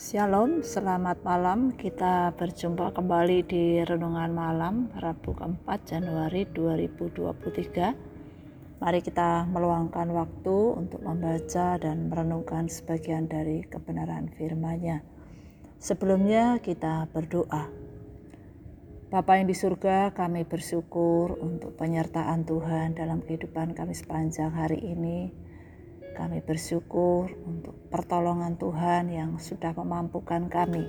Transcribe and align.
Shalom, 0.00 0.64
selamat 0.64 1.28
malam. 1.28 1.76
Kita 1.76 2.32
berjumpa 2.32 2.96
kembali 2.96 3.44
di 3.44 3.84
Renungan 3.84 4.32
Malam 4.32 4.88
Rabu 4.96 5.36
keempat 5.36 5.92
Januari 5.92 6.48
2023. 6.48 8.80
Mari 8.80 9.00
kita 9.04 9.44
meluangkan 9.44 10.08
waktu 10.08 10.56
untuk 10.72 11.04
membaca 11.04 11.76
dan 11.76 12.08
merenungkan 12.08 12.72
sebagian 12.72 13.28
dari 13.28 13.60
kebenaran 13.60 14.32
firman-Nya. 14.40 15.04
Sebelumnya 15.76 16.64
kita 16.64 17.04
berdoa. 17.12 17.68
Bapa 19.12 19.36
yang 19.36 19.52
di 19.52 19.54
surga, 19.58 20.16
kami 20.16 20.48
bersyukur 20.48 21.36
untuk 21.44 21.76
penyertaan 21.76 22.48
Tuhan 22.48 22.96
dalam 22.96 23.20
kehidupan 23.20 23.76
kami 23.76 23.92
sepanjang 23.92 24.48
hari 24.48 24.80
ini. 24.80 25.49
Kami 26.20 26.44
bersyukur 26.44 27.32
untuk 27.48 27.88
pertolongan 27.88 28.60
Tuhan 28.60 29.08
yang 29.08 29.40
sudah 29.40 29.72
memampukan 29.72 30.52
kami 30.52 30.84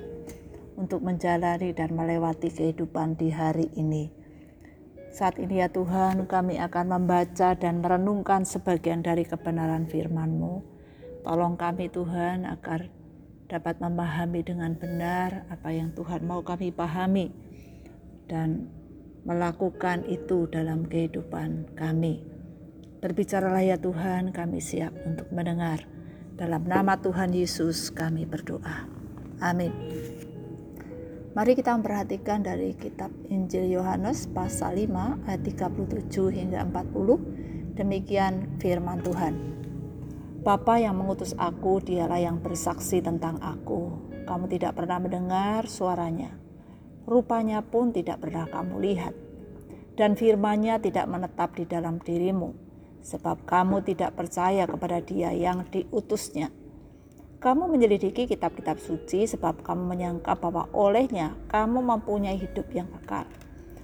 untuk 0.76 1.00
menjalani 1.00 1.72
dan 1.72 1.96
melewati 1.96 2.52
kehidupan 2.52 3.16
di 3.16 3.32
hari 3.32 3.72
ini. 3.72 4.12
Saat 5.08 5.40
ini 5.40 5.64
ya 5.64 5.72
Tuhan 5.72 6.28
kami 6.28 6.60
akan 6.60 6.84
membaca 6.84 7.56
dan 7.56 7.80
merenungkan 7.80 8.44
sebagian 8.44 9.00
dari 9.00 9.24
kebenaran 9.24 9.88
firman-Mu. 9.88 10.60
Tolong 11.24 11.56
kami 11.56 11.88
Tuhan 11.88 12.44
agar 12.44 12.92
dapat 13.48 13.80
memahami 13.80 14.44
dengan 14.44 14.76
benar 14.76 15.48
apa 15.48 15.72
yang 15.72 15.96
Tuhan 15.96 16.28
mau 16.28 16.44
kami 16.44 16.76
pahami 16.76 17.32
dan 18.28 18.68
melakukan 19.24 20.04
itu 20.12 20.44
dalam 20.52 20.84
kehidupan 20.84 21.72
kami. 21.72 22.31
Berbicaralah 23.02 23.66
ya 23.66 23.74
Tuhan, 23.82 24.30
kami 24.30 24.62
siap 24.62 24.94
untuk 25.02 25.26
mendengar. 25.34 25.82
Dalam 26.38 26.62
nama 26.62 26.94
Tuhan 27.02 27.34
Yesus 27.34 27.90
kami 27.90 28.30
berdoa. 28.30 28.86
Amin. 29.42 29.74
Mari 31.34 31.58
kita 31.58 31.74
memperhatikan 31.74 32.46
dari 32.46 32.78
kitab 32.78 33.10
Injil 33.26 33.74
Yohanes 33.74 34.30
pasal 34.30 34.86
5 34.86 35.18
ayat 35.26 35.42
37 35.42 36.30
hingga 36.30 36.62
40. 36.62 37.74
Demikian 37.74 38.62
firman 38.62 39.02
Tuhan. 39.02 39.34
Bapa 40.46 40.78
yang 40.78 40.94
mengutus 40.94 41.34
aku, 41.34 41.82
dialah 41.82 42.22
yang 42.22 42.38
bersaksi 42.38 43.02
tentang 43.02 43.42
aku. 43.42 43.98
Kamu 44.30 44.46
tidak 44.46 44.78
pernah 44.78 45.02
mendengar 45.02 45.66
suaranya. 45.66 46.38
Rupanya 47.10 47.66
pun 47.66 47.90
tidak 47.90 48.22
pernah 48.22 48.46
kamu 48.46 48.78
lihat. 48.78 49.14
Dan 49.98 50.14
firmannya 50.14 50.78
tidak 50.78 51.10
menetap 51.10 51.58
di 51.58 51.66
dalam 51.66 51.98
dirimu 51.98 52.61
sebab 53.02 53.42
kamu 53.42 53.82
tidak 53.82 54.14
percaya 54.14 54.64
kepada 54.64 55.02
Dia 55.02 55.34
yang 55.34 55.66
diutusnya. 55.68 56.54
Kamu 57.42 57.66
menyelidiki 57.66 58.30
kitab-kitab 58.30 58.78
suci 58.78 59.26
sebab 59.26 59.66
kamu 59.66 59.82
menyangka 59.82 60.38
bahwa 60.38 60.70
olehnya 60.70 61.34
kamu 61.50 61.82
mempunyai 61.82 62.38
hidup 62.38 62.70
yang 62.70 62.86
kekal. 62.86 63.26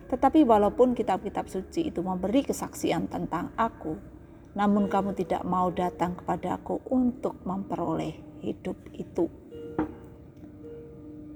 Tetapi 0.08 0.46
walaupun 0.46 0.94
kitab-kitab 0.94 1.50
suci 1.50 1.90
itu 1.90 1.98
memberi 1.98 2.46
kesaksian 2.46 3.10
tentang 3.10 3.50
aku, 3.58 3.98
namun 4.54 4.86
kamu 4.86 5.12
tidak 5.18 5.42
mau 5.42 5.74
datang 5.74 6.14
kepada 6.14 6.54
aku 6.54 6.78
untuk 6.86 7.42
memperoleh 7.42 8.14
hidup 8.46 8.78
itu. 8.94 9.26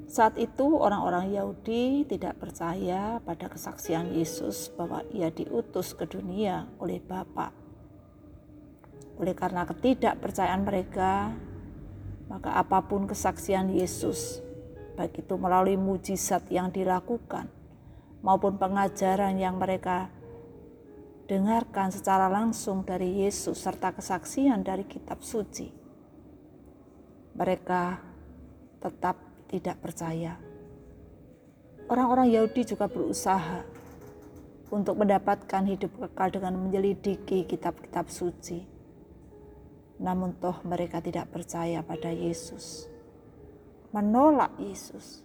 Saat 0.06 0.38
itu 0.38 0.76
orang-orang 0.78 1.34
Yahudi 1.34 2.06
tidak 2.06 2.38
percaya 2.38 3.18
pada 3.24 3.50
kesaksian 3.50 4.14
Yesus 4.14 4.70
bahwa 4.78 5.02
ia 5.10 5.32
diutus 5.32 5.96
ke 5.96 6.06
dunia 6.06 6.70
oleh 6.78 7.00
Bapa 7.00 7.61
oleh 9.22 9.38
karena 9.38 9.62
ketidakpercayaan 9.62 10.66
mereka, 10.66 11.30
maka 12.26 12.58
apa 12.58 12.82
pun 12.82 13.06
kesaksian 13.06 13.70
Yesus, 13.70 14.42
baik 14.98 15.22
itu 15.22 15.38
melalui 15.38 15.78
mujizat 15.78 16.50
yang 16.50 16.74
dilakukan 16.74 17.46
maupun 18.18 18.58
pengajaran 18.58 19.38
yang 19.38 19.62
mereka 19.62 20.10
dengarkan 21.30 21.94
secara 21.94 22.26
langsung 22.26 22.82
dari 22.82 23.22
Yesus 23.22 23.62
serta 23.62 23.94
kesaksian 23.94 24.66
dari 24.66 24.82
kitab 24.90 25.22
suci, 25.22 25.70
mereka 27.38 28.02
tetap 28.82 29.22
tidak 29.46 29.78
percaya. 29.78 30.34
Orang-orang 31.86 32.26
Yahudi 32.26 32.74
juga 32.74 32.90
berusaha 32.90 33.62
untuk 34.74 34.98
mendapatkan 34.98 35.62
hidup 35.62 35.94
kekal 36.10 36.34
dengan 36.34 36.58
menyelidiki 36.58 37.46
kitab-kitab 37.46 38.10
suci 38.10 38.71
namun 40.02 40.34
toh 40.42 40.58
mereka 40.66 40.98
tidak 40.98 41.30
percaya 41.30 41.78
pada 41.86 42.10
Yesus. 42.10 42.90
Menolak 43.94 44.58
Yesus. 44.58 45.22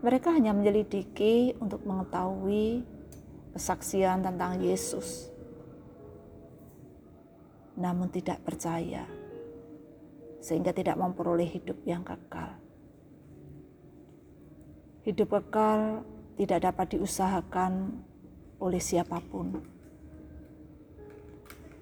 Mereka 0.00 0.32
hanya 0.32 0.56
menyelidiki 0.56 1.60
untuk 1.60 1.84
mengetahui 1.84 2.88
kesaksian 3.52 4.24
tentang 4.24 4.64
Yesus. 4.64 5.28
Namun 7.76 8.08
tidak 8.08 8.40
percaya. 8.40 9.04
Sehingga 10.40 10.72
tidak 10.72 10.96
memperoleh 10.96 11.48
hidup 11.52 11.76
yang 11.84 12.00
kekal. 12.00 12.56
Hidup 15.04 15.36
kekal 15.36 16.00
tidak 16.40 16.64
dapat 16.64 16.96
diusahakan 16.96 18.00
oleh 18.56 18.80
siapa 18.80 19.20
pun 19.20 19.75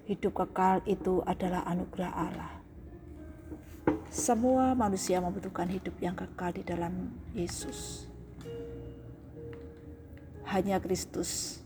hidup 0.05 0.45
kekal 0.45 0.85
itu 0.85 1.25
adalah 1.25 1.65
anugerah 1.65 2.13
Allah. 2.13 2.53
Semua 4.13 4.77
manusia 4.77 5.17
membutuhkan 5.17 5.67
hidup 5.67 5.97
yang 5.97 6.13
kekal 6.13 6.53
di 6.53 6.61
dalam 6.61 7.09
Yesus. 7.33 8.05
Hanya 10.45 10.77
Kristus, 10.77 11.59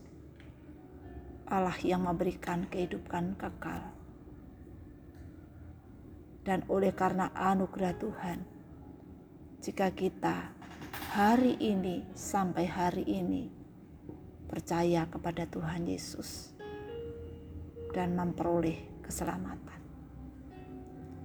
Allah 1.44 1.76
yang 1.84 2.08
memberikan 2.08 2.64
kehidupan 2.64 3.36
kekal. 3.36 3.92
Dan 6.40 6.64
oleh 6.72 6.96
karena 6.96 7.28
anugerah 7.36 7.92
Tuhan, 8.00 8.38
jika 9.60 9.92
kita 9.92 10.48
hari 11.12 11.60
ini 11.60 12.08
sampai 12.16 12.64
hari 12.64 13.04
ini 13.04 13.52
percaya 14.48 15.04
kepada 15.04 15.44
Tuhan 15.44 15.84
Yesus, 15.84 16.56
dan 17.90 18.14
memperoleh 18.14 19.02
keselamatan. 19.02 19.80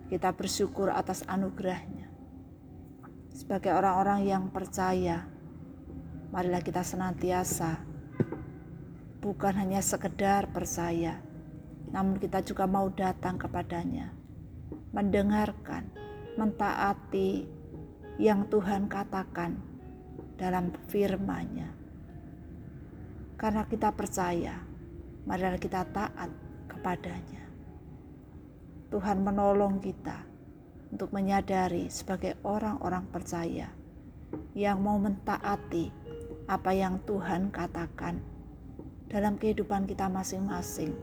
Kita 0.09 0.33
bersyukur 0.33 0.93
atas 0.93 1.25
anugerahnya. 1.25 2.09
Sebagai 3.33 3.73
orang-orang 3.73 4.25
yang 4.25 4.43
percaya, 4.53 5.25
marilah 6.29 6.61
kita 6.61 6.85
senantiasa 6.85 7.81
bukan 9.25 9.57
hanya 9.57 9.81
sekedar 9.81 10.45
percaya, 10.53 11.17
namun 11.89 12.21
kita 12.21 12.45
juga 12.45 12.69
mau 12.69 12.93
datang 12.93 13.41
kepadanya, 13.41 14.13
mendengarkan, 14.93 15.89
mentaati 16.37 17.49
yang 18.21 18.45
Tuhan 18.47 18.85
katakan 18.85 19.57
dalam 20.37 20.71
firman-Nya. 20.87 21.73
Karena 23.35 23.65
kita 23.67 23.91
percaya, 23.91 24.61
marilah 25.27 25.59
kita 25.59 25.83
taat 25.89 26.31
kepadanya. 26.85 27.41
Tuhan 28.93 29.25
menolong 29.25 29.81
kita 29.81 30.21
untuk 30.93 31.09
menyadari 31.17 31.89
sebagai 31.89 32.37
orang-orang 32.45 33.09
percaya 33.09 33.73
yang 34.53 34.85
mau 34.85 35.01
mentaati 35.01 35.89
apa 36.45 36.77
yang 36.77 37.01
Tuhan 37.09 37.49
katakan 37.49 38.21
dalam 39.09 39.33
kehidupan 39.41 39.89
kita 39.89 40.05
masing-masing 40.13 40.93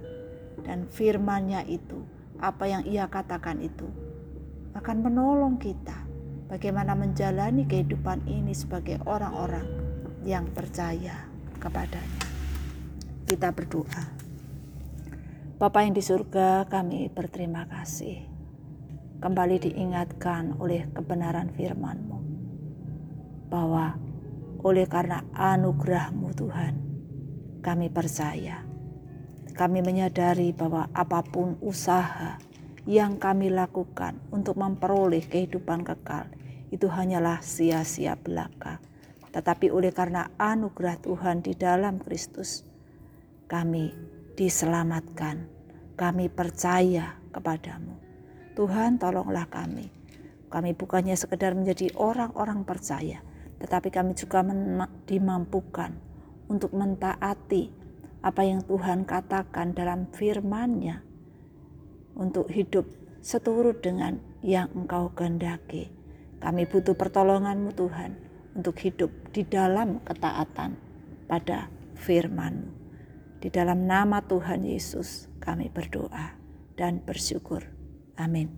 dan 0.62 0.86
firman-Nya 0.86 1.66
itu, 1.66 2.06
apa 2.38 2.62
yang 2.70 2.86
Ia 2.86 3.10
katakan 3.10 3.58
itu 3.58 3.90
akan 4.78 5.02
menolong 5.02 5.58
kita 5.58 5.98
bagaimana 6.46 6.94
menjalani 6.94 7.66
kehidupan 7.66 8.22
ini 8.30 8.54
sebagai 8.54 9.02
orang-orang 9.02 9.66
yang 10.22 10.46
percaya 10.54 11.26
kepadanya. 11.58 12.22
Kita 13.26 13.50
berdoa. 13.50 14.21
Bapa 15.62 15.86
yang 15.86 15.94
di 15.94 16.02
surga, 16.02 16.66
kami 16.66 17.06
berterima 17.06 17.62
kasih. 17.70 18.26
Kembali 19.22 19.62
diingatkan 19.62 20.58
oleh 20.58 20.90
kebenaran 20.90 21.54
firman-Mu. 21.54 22.18
Bahwa 23.46 23.94
oleh 24.66 24.90
karena 24.90 25.22
anugerah-Mu 25.30 26.28
Tuhan, 26.34 26.74
kami 27.62 27.94
percaya. 27.94 28.66
Kami 29.54 29.86
menyadari 29.86 30.50
bahwa 30.50 30.90
apa 30.90 31.22
pun 31.22 31.54
usaha 31.62 32.42
yang 32.82 33.22
kami 33.22 33.46
lakukan 33.46 34.18
untuk 34.34 34.58
memperoleh 34.58 35.22
kehidupan 35.30 35.86
kekal, 35.86 36.26
itu 36.74 36.90
hanyalah 36.90 37.38
sia-sia 37.38 38.18
belaka. 38.18 38.82
Tetapi 39.30 39.70
oleh 39.70 39.94
karena 39.94 40.26
anugerah 40.42 40.98
Tuhan 40.98 41.46
di 41.46 41.54
dalam 41.54 42.02
Kristus, 42.02 42.66
kami 43.46 44.11
diselamatkan. 44.36 45.48
Kami 45.96 46.32
percaya 46.32 47.20
kepadamu. 47.30 47.94
Tuhan 48.52 49.00
tolonglah 49.00 49.48
kami. 49.48 49.88
Kami 50.52 50.76
bukannya 50.76 51.16
sekedar 51.16 51.56
menjadi 51.56 51.88
orang-orang 51.96 52.68
percaya, 52.68 53.24
tetapi 53.56 53.88
kami 53.88 54.12
juga 54.12 54.44
dimampukan 55.08 55.96
untuk 56.52 56.76
mentaati 56.76 57.72
apa 58.20 58.44
yang 58.44 58.60
Tuhan 58.60 59.08
katakan 59.08 59.72
dalam 59.72 60.12
firman-Nya 60.12 61.00
untuk 62.20 62.52
hidup 62.52 62.84
seturut 63.24 63.80
dengan 63.80 64.20
yang 64.44 64.68
Engkau 64.76 65.08
kehendaki. 65.16 65.88
Kami 66.42 66.68
butuh 66.68 66.92
pertolongan-Mu 66.98 67.70
Tuhan 67.72 68.10
untuk 68.52 68.76
hidup 68.82 69.08
di 69.32 69.46
dalam 69.48 70.04
ketaatan 70.04 70.76
pada 71.30 71.72
firman-Mu. 71.96 72.81
Di 73.42 73.50
dalam 73.50 73.90
nama 73.90 74.22
Tuhan 74.22 74.62
Yesus 74.62 75.26
kami 75.42 75.66
berdoa 75.66 76.38
dan 76.78 77.02
bersyukur. 77.02 77.66
Amin. 78.14 78.54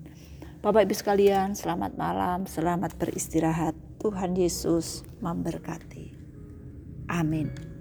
Bapak 0.60 0.84
Ibu 0.84 0.92
sekalian, 0.92 1.56
selamat 1.56 1.96
malam, 1.96 2.44
selamat 2.44 3.00
beristirahat. 3.00 3.72
Tuhan 4.04 4.36
Yesus 4.36 5.00
memberkati. 5.24 6.12
Amin. 7.08 7.73